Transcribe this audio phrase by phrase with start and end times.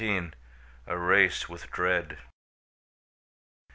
[0.87, 2.17] A RACE WITH DREAD.